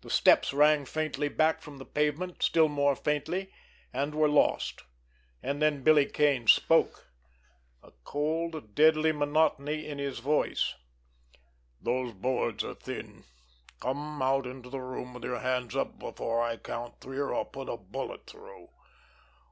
The 0.00 0.10
steps 0.10 0.52
rang 0.52 0.86
faintly 0.86 1.28
back 1.28 1.62
from 1.62 1.78
the 1.78 1.84
pavement, 1.84 2.42
still 2.42 2.66
more 2.66 2.96
faintly, 2.96 3.52
and 3.92 4.12
were 4.12 4.28
lost. 4.28 4.82
And 5.40 5.62
then 5.62 5.84
Billy 5.84 6.04
Kane 6.06 6.48
spoke—a 6.48 7.92
cold 8.02 8.74
deadly 8.74 9.12
monotony 9.12 9.86
in 9.86 9.98
his 10.00 10.18
voice: 10.18 10.74
"Those 11.80 12.12
boards 12.12 12.64
are 12.64 12.74
thin! 12.74 13.22
Come 13.78 14.20
out 14.20 14.48
into 14.48 14.68
the 14.68 14.80
room 14.80 15.14
with 15.14 15.22
your 15.22 15.38
hands 15.38 15.76
up 15.76 15.96
before 15.96 16.42
I 16.42 16.56
count 16.56 17.00
three, 17.00 17.18
or 17.18 17.32
I'll 17.32 17.44
put 17.44 17.68
a 17.68 17.76
bullet 17.76 18.26
through. 18.26 18.68